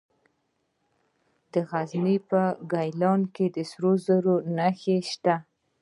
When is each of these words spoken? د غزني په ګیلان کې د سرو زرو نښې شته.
د 1.51 1.53
غزني 1.69 2.17
په 2.29 2.41
ګیلان 2.71 3.21
کې 3.35 3.45
د 3.55 3.57
سرو 3.69 3.93
زرو 4.05 4.35
نښې 4.55 4.97
شته. 5.11 5.35